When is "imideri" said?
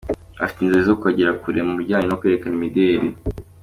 2.57-3.07